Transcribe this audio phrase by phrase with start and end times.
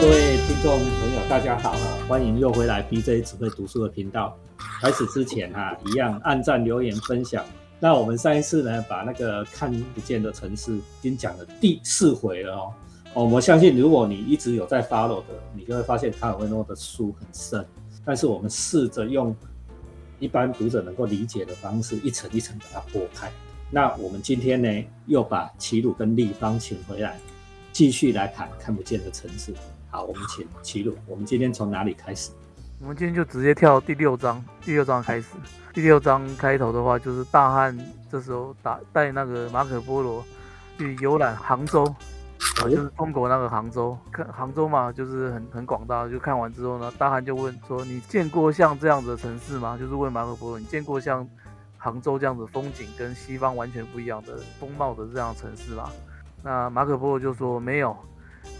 [0.00, 1.72] 各位听众朋友，大家好，
[2.06, 4.38] 欢迎又回来 BJ 只会读书的频道。
[4.80, 7.44] 开始之前哈，一样按赞、留言、分享。
[7.80, 12.72] 那我们上一次呢，把那个看不见的城市已经讲了第四回了哦。
[13.14, 17.66] 哦，我相信如果你一直有在 follow 的，你就会发现卡尔维诺的书很深。
[18.04, 19.34] 但是我们试着用
[20.20, 23.28] 一般读者能够理解的方式，一层一层把它剥开。
[23.68, 27.18] 那我们今天呢，又把齐鲁跟立方请回来，
[27.78, 29.54] 继续来谈看不见的城市。
[29.88, 30.96] 好，我们请齐鲁。
[31.06, 32.32] 我们今天从哪里开始？
[32.80, 35.28] 我们今天就直接跳第六章，第六章开始。
[35.72, 37.78] 第六章开头的话，就是大汉
[38.10, 40.24] 这时候打带那个马可波罗
[40.76, 43.96] 去游览杭州，啊，就是中国那个杭州。
[44.10, 46.08] 看杭州嘛，就是很很广大。
[46.08, 51.24] 就看完之后呢，大汉就问说：“你见过像这样的城市吗？”就是问马可波罗：“你见过像
[51.76, 55.88] 杭州这样子风景跟西方完全不一样的风貌的这样城市吗？”
[56.42, 57.96] 那马可波罗就说：“没有，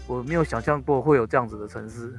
[0.07, 2.13] 我没有想象过会有这样子的城市。”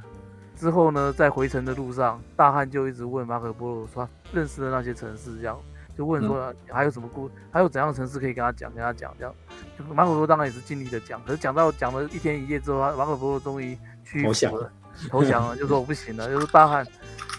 [0.55, 5.59] 之后呢，在回程的路上，大汉就一直问马可波罗说认识的那些城市，这样
[5.97, 9.33] 就问说还有什么故，还有怎样的城市可以跟他讲，跟他讲这样。
[9.77, 14.71] 就马可波罗当然也是尽力的讲，可是讲到讲了一天一夜之后，马可波罗终于屈服了，
[15.09, 16.85] 投降了，就说我不行了，就是大汉，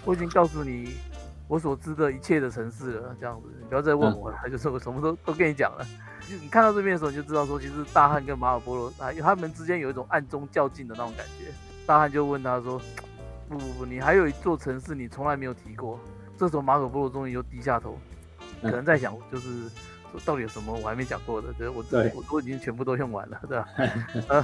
[0.05, 0.97] 我已经告诉你
[1.47, 5.87] 我所知的一切的城市了，这样子你不要再问我了， 就说我什么都都跟你讲了。
[6.29, 11.53] 就你看到这边的时候，你就知道说其实大汉跟马可波罗他他们之间有一种暗中较劲的那种感觉。
[11.87, 12.81] 大汉就问他说。
[13.49, 16.01] 不不不，你还有一座城市你从来没有提过。
[16.39, 17.99] 这时候马可波罗终于又低下头，
[18.63, 19.69] 可能在想，就是
[20.11, 21.53] 说到底有什么我还没讲过的？
[21.59, 21.85] 对，我
[22.15, 23.69] 我都已经全部都用完了，对吧？
[24.29, 24.43] 呃，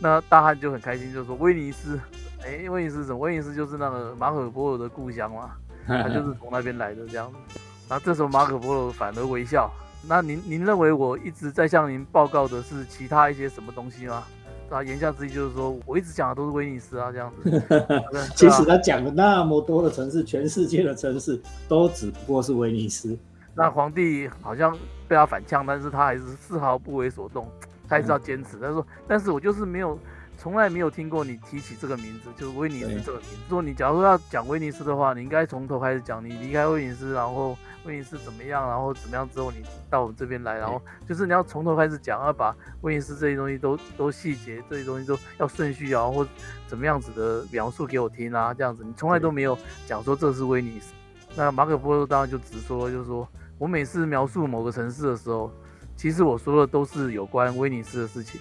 [0.00, 2.00] 那大汉就很开心，就说威尼斯，
[2.42, 3.18] 哎，威尼斯什么？
[3.18, 5.52] 威尼斯就是那个马可波罗的故乡嘛，
[5.86, 7.60] 他就是从那边来的这样子。
[7.88, 9.70] 然后这时候马可波罗反而微笑。
[10.08, 14.24] 那您您认为我一直在向您报告的是其他一些什么东西吗？
[14.70, 17.62] 啊，言下之意就是说，我一直讲的都是威尼斯啊，这样子。
[18.36, 23.18] 其实他讲了那么多的城市，全世界的城市都只不过是威尼斯。
[23.52, 24.72] 那皇帝好像
[25.08, 27.48] 被他反呛，但是他还是丝毫不为所动，
[27.88, 28.58] 他还是要坚持。
[28.60, 29.98] 他说：“但是我就是没有，
[30.40, 33.36] 从来没有听过你提起这个名字，就是威尼斯这个名字。
[33.46, 37.56] 如果你假如说要讲威尼斯的话，你应该从头开始讲，你离开威尼斯，然后。”
[37.86, 38.68] 威尼斯怎么样？
[38.68, 46.26] 然后怎么样之后你到我们这边来，然后就是你要从头开始讲，要把威尼斯这些东西都都细节，这些东西都要顺序啊，或
[46.66, 49.56] 怎么样子的描述给我听啊，这样子你从来都没有
[49.86, 50.92] 讲说这是威尼斯。
[51.34, 55.50] 那马可波罗当然就直说，就是说我每次描述某个城市的时候，
[55.96, 58.38] 其实我说的都是有关威尼斯的事情。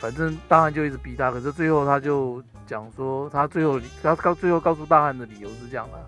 [0.00, 5.98] 反正大汉就一直逼他，可是最后他就讲说，他最后他告最后告诉大汉的理由是这样的，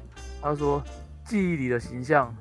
[0.40, 0.82] 他说
[1.24, 2.34] 记忆里的形象。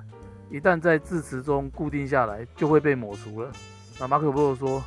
[0.50, 3.50] 一旦在字词中固定下来，就会被抹除了。
[3.98, 4.84] 那马可波罗说：“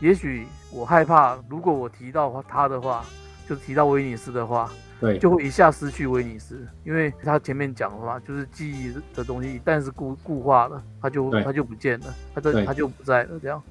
[0.00, 3.04] 也许我害怕，如果我提到他的话，
[3.46, 13.38] 就提到威尼斯的话，对，就会一下失去威尼斯，因为他前面讲了嘛，就是记忆的东西一旦是固固化了，他就他就不见了，他就他就不在了。
[13.42, 13.62] 这样，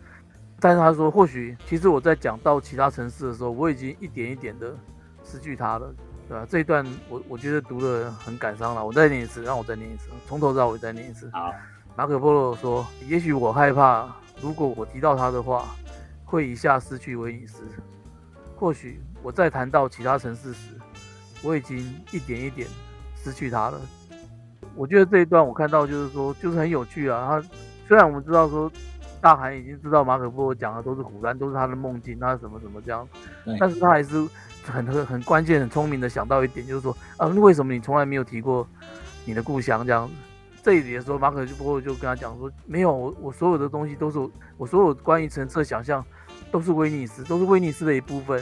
[0.64, 4.74] 但是他说，或许其实我在讲到其他城市的时候，我已经一点一点的
[5.22, 5.94] 失去他了。”
[6.30, 6.48] 对吧？
[6.50, 8.84] 这一段我我觉得读的很感伤了。
[8.84, 11.30] 我再念一次，让我再念一次，从头到尾再念一次。
[11.34, 11.54] 好，
[11.98, 14.08] 马可波罗说：“也许我害怕，
[14.42, 15.66] 如果我提到他的话，
[16.24, 17.62] 会一下失去威尼斯。
[18.56, 20.70] 或许我在谈到其他城市时，
[21.44, 21.78] 我已经
[22.14, 22.66] 一点一点
[23.22, 23.82] 失去他了。”
[24.76, 27.28] 我觉得这一段我看到就是说，就是很有趣啊。
[27.28, 27.50] 他
[27.86, 28.72] 虽然我们知道说，
[29.24, 33.08] 大韩已经知道马可波罗讲的都是胡乱，都是他的梦境，他什么什么这样，
[33.60, 34.28] 但是他还是。
[34.66, 38.66] 很很很关键、很聪明的想到一点，就是说，啊，为什么你从来没有提过
[39.26, 40.14] 你的故乡这样子？
[40.64, 44.18] 这里的时候，马可波罗就跟他讲说，没有，我我所有的东西都是
[44.56, 46.02] 我所有关于城市的想象，
[46.50, 48.42] 都是威尼斯，都是威尼斯的一部分。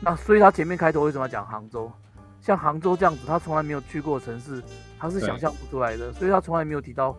[0.00, 1.92] 那所以他前面开头为什么要讲杭州？
[2.40, 4.60] 像杭州这样子，他从来没有去过城市，
[4.98, 7.16] 他是想象不出来的，所以他从来没有提到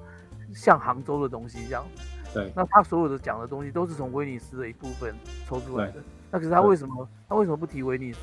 [0.53, 2.01] 像杭州的东西这样子。
[2.33, 5.15] 对，那他所有的讲的东西都是从威尼斯的一部分
[5.47, 5.95] 抽出来的。
[6.29, 7.07] 那可是他为什么？
[7.27, 8.19] 他为什么不提威尼斯？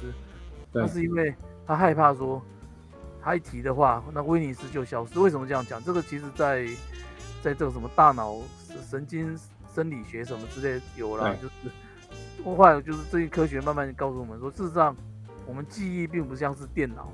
[0.73, 1.35] 那是因为
[1.67, 2.43] 他害怕说，
[3.23, 5.19] 他一提的话，那威尼斯就消失。
[5.19, 5.83] 为什么这样讲？
[5.83, 6.67] 这个其实，在
[7.43, 8.37] 在这个什么大脑
[8.89, 9.39] 神经
[9.75, 11.53] 生理学什么之类有了，就是
[12.45, 14.95] 后来就是这些科学慢慢告诉我们说，事实上
[15.47, 17.11] 我们记忆并不像是电脑，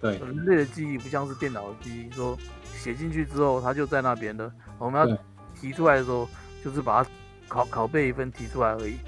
[0.00, 4.50] 对人类的记忆不像是电脑的记忆，说写进去之后它就在那边的。
[4.78, 5.16] 我们要
[5.64, 6.28] 提出来的时候，
[6.62, 7.10] 就是把它
[7.48, 8.98] 拷拷贝一份提出来而已。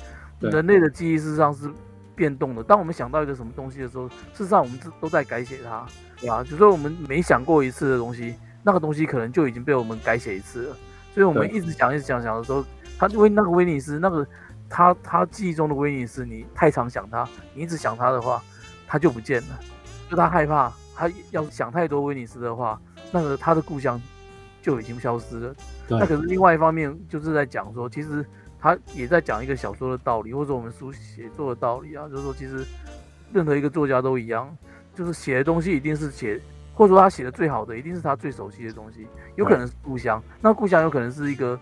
[0.41, 1.71] 人类的记忆事实上是
[2.15, 2.63] 变动的。
[2.65, 5.87] 当我们想到一个什么东西的时候，事实上我们都都在改写它，
[6.19, 6.43] 对吧？
[6.43, 10.77] 就说我们没想过一次的东西，那个东西可能就已经被我们改写一次了。
[11.13, 12.65] 所以，我们一直想、一直想、想的时候，
[12.99, 14.27] 他威那个威尼斯，那个
[14.71, 18.43] 他他记忆中的威尼斯，你太常想他，你一直想他的话，
[18.87, 19.59] 他就不见了，
[20.11, 22.81] 就他害怕，他要想太多威尼斯的话，
[23.13, 24.01] 那个他的故乡
[24.67, 25.55] 就已经消失了。
[25.89, 28.27] 那可是另外一方面，就是在讲说，其实
[28.59, 32.67] 他也在讲一个小说的道理，或者我们书写作的道理啊，就是说，其实
[33.33, 34.53] 任何一个作家都一样，
[34.93, 36.41] 就是写的东西一定是写，
[36.75, 41.57] 或者说他写的最好的，一定是他最熟悉的东西，有可能是故乡，那故乡有可能是一个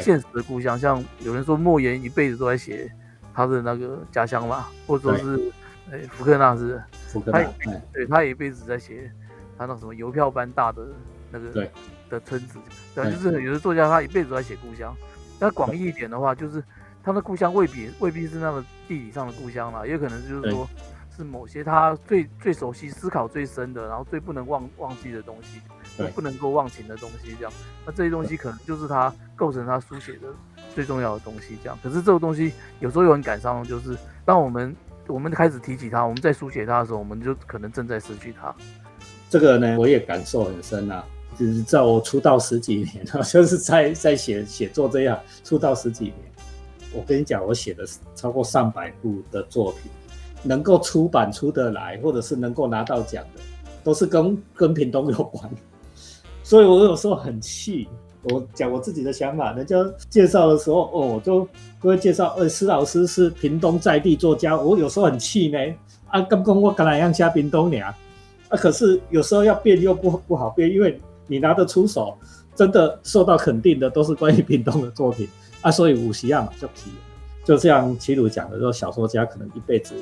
[0.00, 2.90] 现实的故乡，像有人说莫言一辈子都在写
[3.34, 5.52] 他的那个家乡嘛，或者说是，
[5.92, 9.12] 哎，福克纳是，福克纳，哎，对他也一辈子在写
[9.58, 10.86] 他那什么邮票般大的
[11.30, 11.70] 那个对
[12.08, 12.58] 的村子，
[12.94, 14.94] 对啊，就是有的作家他一辈子都在写故乡。
[15.38, 16.62] 那广义一点的话，就是
[17.02, 20.68] 他的故乡未必未必是那个地理上的故乡啦，也有可能就是说
[21.14, 25.60] 是某些他最最熟悉、思考最深的，然后最不能忘忘记的东西，
[25.96, 27.52] 对不能够忘情的东西，这样。
[27.84, 30.28] 那这些东西可能就是他构成他书写的
[30.74, 31.78] 最重要的东西，这样。
[31.82, 34.74] 可是这个东西有时候有很感伤，就是当我们
[35.06, 38.54] 我们开始提起他，我们在书写他的时候，我们就可能正在失去他。
[39.28, 41.04] 这个呢，我也感受很深啊。
[41.38, 46.14] 就是在我出道十几年，就是在在写写作这样出道十几年。
[46.92, 47.84] 我跟你讲，我写的
[48.14, 49.90] 超过上百部的作品，
[50.42, 53.42] 能够出版出得来，或者是能够拿到奖的，
[53.84, 55.50] 都是跟跟屏东有关。
[56.42, 57.88] 所以我有时候很气。
[58.30, 59.76] 我讲我自己的想法，人家
[60.10, 61.48] 介绍的时候，哦，我就
[61.80, 64.60] 都会介绍，呃，施老师是屏东在地作家。
[64.60, 65.58] 我有时候很气呢，
[66.08, 67.94] 啊，刚刚我跟哪样下屏东俩，
[68.48, 72.16] 啊，可是有时候要变又不不好变，因为你拿得出手，
[72.54, 75.28] 真的受到肯定的都是关于屏东的作品。
[75.62, 76.90] 啊，所以五十样嘛就提，
[77.44, 79.94] 就像齐鲁讲的说，小说家可能一辈子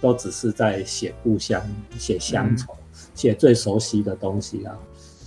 [0.00, 1.62] 都只是在写故乡、
[1.98, 2.74] 写乡愁、
[3.14, 4.76] 写最熟悉的东西啊。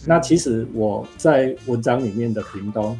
[0.05, 2.99] 那其实我在文章里面的屏东，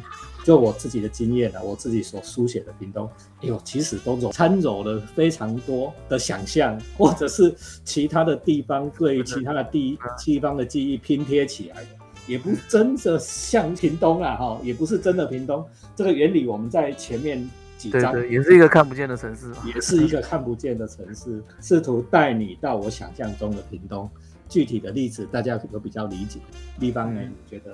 [0.50, 3.08] 就我自己的经验啊，我自己所书写的屏东，
[3.40, 7.54] 哎呦，其实都有掺揉了非常多的想象，或者是
[7.84, 11.88] 其他的地方对于其他的地地方的记忆拼贴起来的，
[12.26, 15.64] 也不真的像屏东啊，哈，也不是真的屏东。
[15.94, 17.48] 这个原理我们在前面
[17.78, 19.52] 几章对对，也是一个看不见的城市。
[19.64, 24.10] 也是一个看不见的城市，试图带你到我想象中的屏东。
[24.48, 26.40] 具体的例子大家有比较理解，
[26.80, 27.20] 地方呢？
[27.20, 27.72] 你觉得？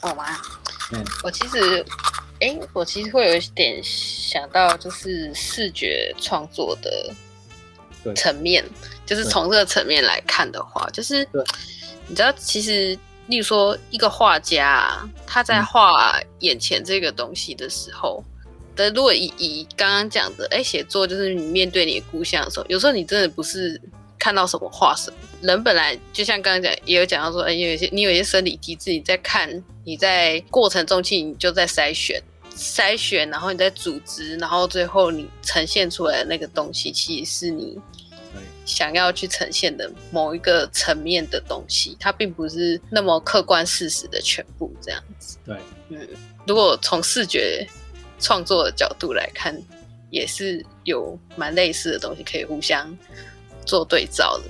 [0.00, 0.24] 我吗？
[0.92, 1.84] 嗯，我其实，
[2.40, 7.14] 哎，我其实会有一点想到，就是视觉创作的
[8.14, 8.64] 层面，
[9.06, 11.26] 就是从这个层面来看的话，就是
[12.06, 12.98] 你知道，其实，
[13.28, 15.66] 例如说一个画家啊，他在嗯。
[15.66, 18.24] 画眼前这个东西的时候。
[18.76, 23.78] 的，如果以以刚刚讲的，哎，写作就是你面对你的故乡的时候，有时候你真的不是
[24.20, 25.16] 看到什么画什么。
[25.40, 29.50] 人本来就像刚刚讲，也有讲到说，哎，有一些你有一些生理机制，你在看，
[29.84, 32.22] 你在过程中其实你就在筛选，
[32.54, 37.78] 筛选，然后你在组织，然后最后你呈现出来的那个东西，其实是你
[38.66, 45.38] 想要去呈现的某一个层面的东西，它并不是那么客观事实的全部这样子。
[45.44, 45.56] 对，
[45.88, 46.06] 嗯，
[46.46, 47.66] 如果从视觉
[48.20, 49.58] 创作的角度来看，
[50.10, 52.96] 也是有蛮类似的东西可以互相
[53.64, 54.44] 做对照的。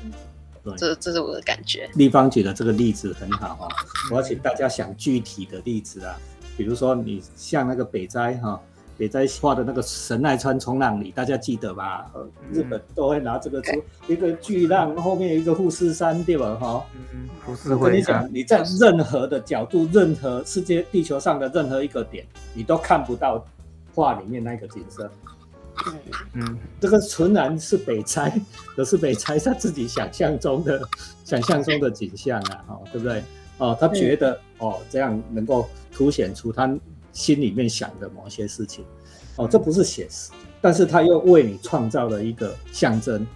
[0.63, 1.89] 对这这是我的感觉。
[1.95, 3.69] 立方举的这个例子很好啊，
[4.11, 6.15] 我要请大家想具体的例子啊，
[6.55, 8.61] 比如说你像那个北斋哈、
[8.99, 12.11] 北斋画的那个神奈川冲浪里，大家记得吧？
[12.13, 16.55] 呃，日本都会拿这个出一个巨浪，后面有一个富士山，对吧？
[16.61, 23.43] 哈、嗯，不是我跟你讲，你在任何的角度、任何世界地球上的任何一个点，你都看不到
[23.95, 25.11] 画里面那个景色。
[25.87, 25.95] 嗯，
[26.35, 28.41] 嗯，这个纯然是北斋，
[28.77, 30.81] 可是北斋他自己想象中的、
[31.25, 33.23] 想象中的景象啊，哦，对不对？
[33.59, 36.75] 哦，他觉得哦这样能够凸显出他
[37.13, 38.85] 心里面想的某些事情，
[39.37, 43.27] 哦，这不是写实，但是他又为你创造了一个象征，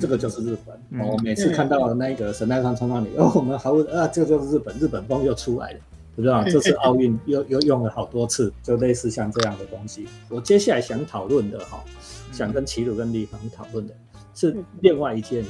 [0.00, 0.76] 这个就是日本。
[0.90, 5.78] 嗯哦，我每次看到那个神奈川冲浪里，哦，我们还会啊，这个就是日本，日本风又出来了。
[6.16, 6.44] 对不知道？
[6.44, 10.06] 这次奥运又又用了好多次，就类似像这样的东西。
[10.28, 11.82] 我接下来想讨论的哈，
[12.30, 13.94] 想跟齐鲁跟立方讨论的
[14.34, 15.44] 是另外一件，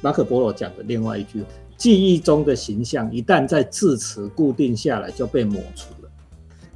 [0.00, 1.44] 马可波罗讲的另外一句：
[1.76, 6.10] 记忆中的形象一旦在字词固定下来，就被抹除了。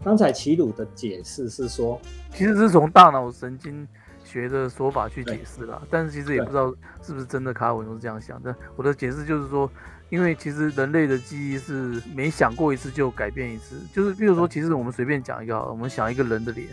[0.05, 2.01] 刚才齐鲁的解释是说，
[2.33, 3.87] 其实是从大脑神经
[4.23, 6.73] 学的说法去解释啦，但是其实也不知道
[7.03, 8.55] 是不是真的卡文都是这样想的。
[8.77, 9.71] 我的解释就是说，
[10.11, 16.69] 因为其实人类的记忆是每想过一次就改变一次，就是比如说，其实我们随便讲一个好了，我们想一个人的脸，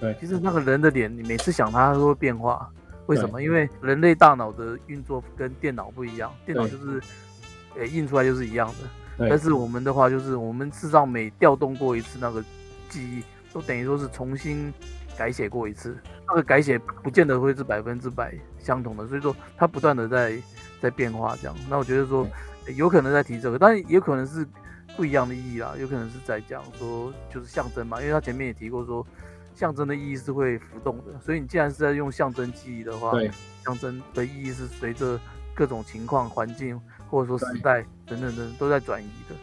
[0.00, 2.70] 对其实那个人的脸，你每次想他，它都会变化。
[3.06, 3.42] 为什么？
[3.42, 7.00] 因为人类大脑的运作跟电脑不一样，电脑就是，
[7.76, 8.74] 呃，印出来就是一样的。
[9.18, 12.42] 对但是我们的话，就是我们事实上每调动过一次那个
[12.88, 13.22] 记忆，
[13.52, 14.72] 都等于说是重新
[15.18, 20.40] 改写过一次，那个改写不见得会是百分之百相同的，所以说它不断的在
[20.80, 21.56] 在变化这样。
[21.68, 22.26] 那我觉得说
[22.76, 24.46] 有可能在提这个，但也可能是
[24.96, 29.06] 不一样的意义啦，有可能是在讲说就是象征嘛，因为他前面也提过说
[29.54, 33.30] 象征的意义是会浮动的，所以你既然是在用象征记忆的话，对，
[33.64, 35.18] 象征的意义是随着
[35.54, 39.34] 各种情况、环境或者说时代等等等都在转移的。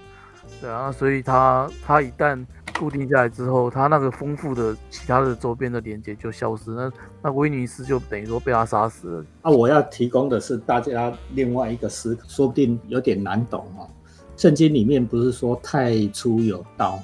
[0.60, 2.44] 对啊，所以它它一旦
[2.80, 6.92] 固定下来之后，它那个丰富的其他的周边的连接就消失，那
[7.24, 9.26] 那威尼斯就等于说被他杀死了。
[9.42, 13.88] 啊，我要提供的是大家另外一个思考，说不定有点难懂哦。
[14.36, 17.00] 圣经里面不是说太初有道，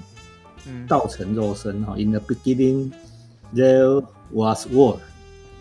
[0.67, 1.95] 嗯，道成肉身哈。
[1.97, 2.91] In the beginning
[3.53, 4.99] there was word。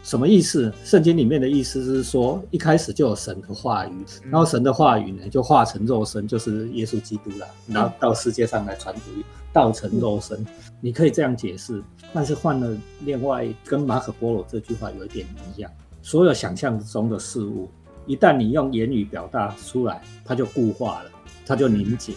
[0.03, 0.73] 什么意思？
[0.85, 10.45] 圣经里面的意思是说，一开始就有神的话语，然后神的话语呢就化成肉身，就是耶稣基督了，然后到世界上来传福音，道成肉身。
[10.81, 11.81] 你可以这样解释，
[12.13, 15.25] 但是换了另外跟马可波罗这句话有一点
[15.57, 15.71] 一样。
[16.03, 17.71] 所有想象中的事物，
[18.05, 21.11] 一旦你用言语表达出来，它就固化了，
[21.47, 22.13] 它就凝结，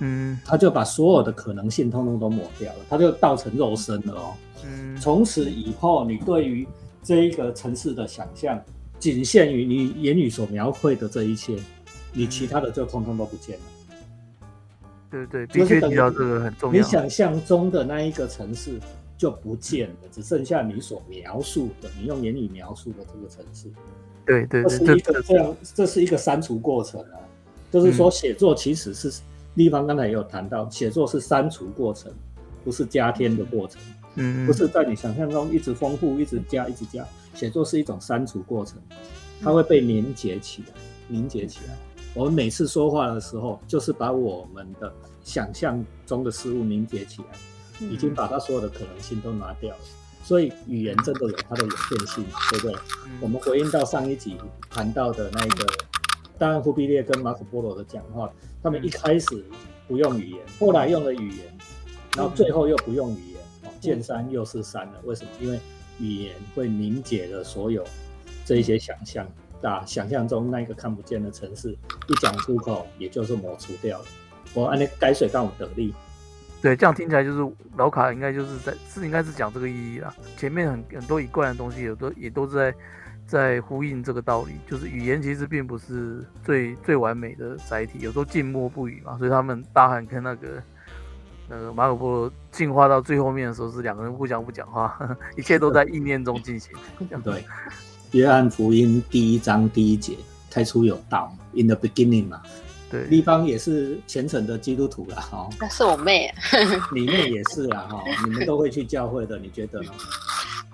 [0.00, 4.34] 嗯它就把所有的可能性通通都抹掉了，它就道成肉身了哦。
[4.66, 6.68] 嗯从此以后，你对于
[7.06, 8.60] 这一个城市的想象，
[8.98, 11.56] 仅限于你言语所描绘的这一切，
[12.12, 13.62] 你其他的就通通都不见了。
[15.08, 16.76] 对对，就是等于必须提到这个很重要。
[16.76, 18.80] 你想象中的那一个城市
[19.16, 23.70] 就不见了，只剩下你所描述的，你用言语描述的这个城市。
[24.24, 27.20] 对对这对，是一个这样，这是一个删除过程啊。
[27.70, 29.12] 就是说，写作其实是
[29.54, 32.12] 立方刚才也有谈到，写作是删除过程，
[32.64, 33.80] 不是加添的过程。
[34.16, 37.06] 嗯不是在你想象中一直丰富、一直加、一直加。
[37.34, 38.78] 写作是一种删除过程，
[39.42, 40.72] 它会被凝结起来，
[41.06, 41.76] 凝结起来。
[42.14, 44.90] 我们每次说话的时候，就是把我们的
[45.22, 49.80] 想象中的事物凝结起来，已经把它所有的可能性都拿掉了。
[50.24, 52.76] 所以语言真的有它的有限性，对不对？
[53.20, 54.38] 我们回应到上一集
[54.70, 55.66] 谈到的那个，
[56.38, 58.32] 当然忽必烈跟马可波罗的讲话，
[58.62, 59.44] 他们一开始
[59.86, 61.58] 不用语言，后来用了语言，
[62.16, 63.35] 然后最后又不用语言，哦，
[63.86, 64.94] 见山又是山了。
[65.04, 65.30] 为什么？
[65.38, 65.60] 因为
[66.00, 67.84] 语言会凝结了所有
[68.44, 69.24] 这一些想象，
[69.62, 74.04] 啊，想象中那个看不见的城市，一讲出口，也就是抹除掉了。
[74.54, 75.94] 我按那改水让我得力，
[76.60, 80.12] 对，这样听起来就是老卡应该就是在是应该是讲这个意义啦。
[80.36, 82.74] 前面很很多一贯的东西，有的也都是在
[83.26, 90.62] 在呼应这个道理，就是语言其实并不是最最完美的载体，有时候静默不语嘛，所以他们大汉跟那个
[91.48, 94.98] 那个马可波罗进化到最后面的时候，是两个人互相不讲话，
[95.36, 96.72] 一切都在意念中进行。
[97.22, 97.44] 对。
[98.12, 100.16] 约翰福音第一章第一节，
[100.50, 102.40] 太初有道，in the beginning 嘛。
[102.88, 106.32] 对，立方也是虔诚的基督徒啦，哈、那是我妹。
[106.94, 109.90] 你妹也是啦，哈、你们都会去教会的，你觉得呢？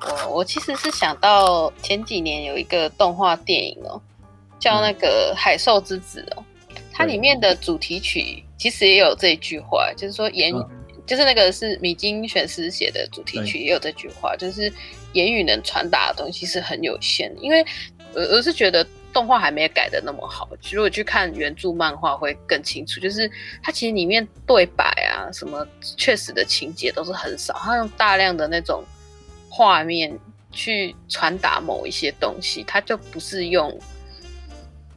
[0.04, 4.00] 我我其实是想到前几年有一个动画电影哦，
[4.58, 6.44] 叫那个《海兽之子》哦，
[6.92, 10.64] 它里面的主题曲其实也有这一句话，就是说言，嗯
[11.04, 14.72] 就是那个是米津玄师写的主题曲，也有这句话，就是
[15.14, 17.64] 言语能传达的东西是很有限的，因为
[18.14, 18.86] 我我是觉得。
[19.14, 22.98] 动画还没有改的那么好，如果去看原著漫画会更清楚。
[22.98, 23.30] 就是
[23.62, 28.82] 它其实里面对白啊，什么确实的情节都是很少，它用大量的那种
[29.50, 30.18] 画面
[30.50, 33.78] 去传达某一些东西，它就不是用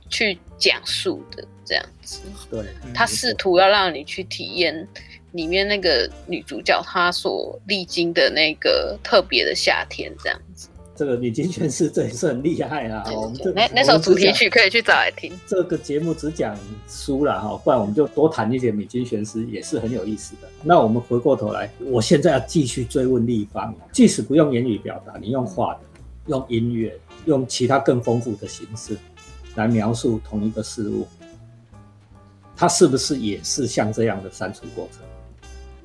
[0.09, 2.21] 去讲述的这样子。
[2.49, 4.87] 对，他试图要让你去体验
[5.31, 10.69] 里面那个女主角她所历经的那个特别的夏天这样子。
[10.97, 13.03] 这个米金玄师这也是很厉害啦。
[13.13, 15.29] 我们这那那首主题曲可以去找来听。
[15.45, 16.57] 这个节目只讲
[16.87, 20.47] 书了，哈，不然我们就多谈一些米金玄师，也是很有意思的。
[20.63, 25.81] 那我们回过头来，我现在要继续追问立方，即使不用言语表达，你用画的、
[26.27, 28.97] 用音乐、用其他更丰富的形式
[29.55, 31.05] 来描述同一个事物，
[32.57, 35.01] 它是不是也是像这样的删除过程？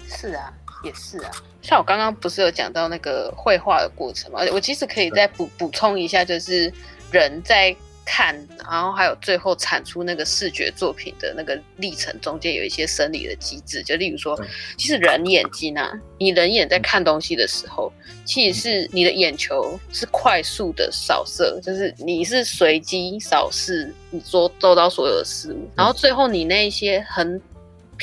[0.08, 0.52] 是啊，
[0.84, 1.30] 也是啊。
[1.62, 4.40] 像我刚刚不是有讲到那个绘画的过程嘛？
[4.52, 6.72] 我其实可以再补补充一下，就是
[7.12, 7.74] 人在
[8.12, 8.34] 看，
[8.68, 13.84] 然后还有最后产出那个视觉作品的那个历程中间有一些生理的机制。
[13.84, 14.36] 就例如说，
[14.76, 17.92] 其实人眼睛啊，你人眼在看东西的时候，
[18.24, 27.40] 其实是你的眼球是快速的扫射，就是你是随机扫视你做周遭所有的事物，然后最后你那些很。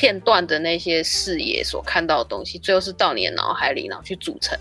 [0.00, 4.56] 片段的那些视野所看到的东西，最后是到你的脑海里，然后去组成，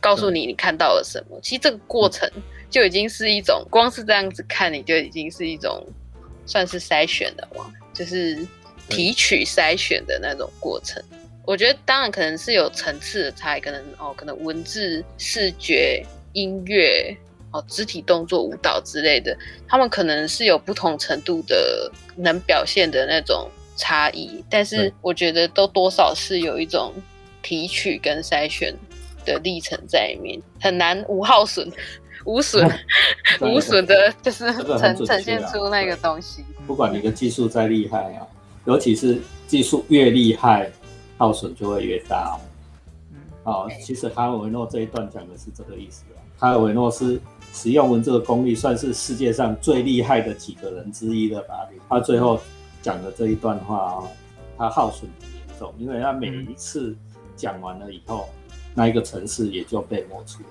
[0.00, 1.38] 告诉你你看到了什么。
[1.40, 2.28] 其实这个过程
[2.70, 5.86] 就已经是一种，光是这样子看，你就已经是一种
[6.46, 8.38] 算是筛选的嘛，就是
[8.88, 11.02] 提取筛选的那种过程。
[11.46, 17.16] 我觉得当然可能是有层次的差异，可能哦，可能文字、视觉、音乐、
[17.52, 19.34] 哦，肢体动作、舞蹈之类的，
[19.66, 26.92] 他们可能是有不同程度的能表现的那种差异，但是我觉得都多少是有一种
[27.42, 28.74] 提取跟筛选
[29.24, 31.66] 的历程在里面，很难无耗损、
[32.28, 32.70] 无损、
[33.40, 36.44] 无损的，就是呈呈现出那个东西。
[36.66, 38.26] 不管你的技术再厉害啊，
[38.66, 40.70] 尤其是技术越厉害，
[41.16, 42.36] 耗损就会越大哦。
[43.12, 46.20] 嗯，哦，其实卡尔维诺这一段讲的是这个意思啊。
[46.38, 47.18] 卡尔维诺是
[47.54, 51.66] 使用文字的功力算是世界上最厉害的几个人之一了吧？
[51.88, 52.38] 他最后
[52.82, 54.08] 讲的这一段话哦，
[54.58, 56.94] 他耗损很严重，因为他每一次
[57.34, 58.28] 讲完了以后，
[58.74, 60.48] 那一个城市也就被抹除了。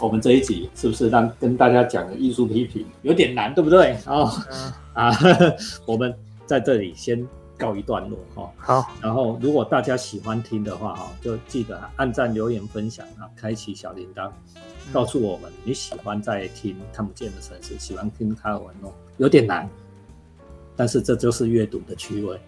[0.00, 3.96] 我们这一集是不是让跟大家讲的艺术批评有点难，对不对？
[4.06, 5.12] 哦嗯啊，
[5.86, 6.14] 我们
[6.46, 7.26] 在这里先
[7.58, 8.50] 告一段落哈、哦。
[8.56, 14.30] 好，然后，如果大家喜欢听的话，哈，就记得按赞、留言、分享啊，开启小铃铛，
[14.92, 19.68] 告诉我们你喜欢在听看不见的城市，喜欢听卡尔文诺，有点难，
[20.76, 22.38] 但是这就是阅读的趣味。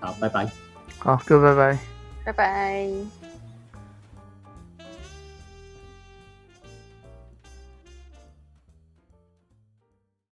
[0.00, 0.50] 好，拜拜。
[0.98, 1.78] 好，各位拜拜。
[2.24, 3.23] 拜拜。